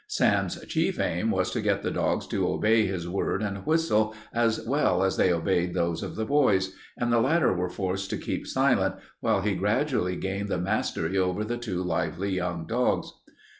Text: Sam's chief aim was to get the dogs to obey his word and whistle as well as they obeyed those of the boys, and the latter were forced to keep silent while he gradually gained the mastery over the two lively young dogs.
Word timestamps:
Sam's 0.07 0.59
chief 0.65 0.99
aim 0.99 1.29
was 1.29 1.51
to 1.51 1.61
get 1.61 1.83
the 1.83 1.91
dogs 1.91 2.25
to 2.29 2.47
obey 2.49 2.87
his 2.87 3.07
word 3.07 3.43
and 3.43 3.63
whistle 3.67 4.15
as 4.33 4.59
well 4.65 5.03
as 5.03 5.15
they 5.15 5.31
obeyed 5.31 5.75
those 5.75 6.01
of 6.01 6.15
the 6.15 6.25
boys, 6.25 6.73
and 6.97 7.13
the 7.13 7.19
latter 7.19 7.53
were 7.53 7.69
forced 7.69 8.09
to 8.09 8.17
keep 8.17 8.47
silent 8.47 8.95
while 9.19 9.41
he 9.41 9.53
gradually 9.53 10.15
gained 10.15 10.49
the 10.49 10.57
mastery 10.57 11.19
over 11.19 11.43
the 11.43 11.57
two 11.57 11.83
lively 11.83 12.31
young 12.31 12.65
dogs. 12.65 13.11